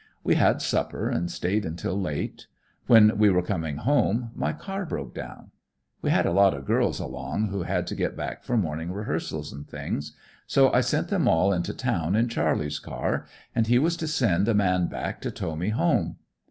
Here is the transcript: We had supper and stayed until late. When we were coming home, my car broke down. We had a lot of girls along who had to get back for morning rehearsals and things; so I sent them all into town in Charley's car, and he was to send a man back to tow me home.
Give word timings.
We 0.23 0.33
had 0.33 0.63
supper 0.63 1.11
and 1.11 1.29
stayed 1.29 1.63
until 1.63 1.93
late. 1.95 2.47
When 2.87 3.19
we 3.19 3.29
were 3.29 3.43
coming 3.43 3.77
home, 3.77 4.31
my 4.33 4.51
car 4.51 4.83
broke 4.83 5.13
down. 5.13 5.51
We 6.01 6.09
had 6.09 6.25
a 6.25 6.31
lot 6.31 6.55
of 6.55 6.65
girls 6.65 6.99
along 6.99 7.49
who 7.49 7.61
had 7.61 7.85
to 7.85 7.93
get 7.95 8.17
back 8.17 8.43
for 8.43 8.57
morning 8.57 8.91
rehearsals 8.91 9.53
and 9.53 9.69
things; 9.69 10.15
so 10.47 10.73
I 10.73 10.81
sent 10.81 11.09
them 11.09 11.27
all 11.27 11.53
into 11.53 11.71
town 11.75 12.15
in 12.15 12.29
Charley's 12.29 12.79
car, 12.79 13.27
and 13.53 13.67
he 13.67 13.77
was 13.77 13.95
to 13.97 14.07
send 14.07 14.47
a 14.47 14.55
man 14.55 14.87
back 14.87 15.21
to 15.21 15.29
tow 15.29 15.55
me 15.55 15.69
home. 15.69 16.15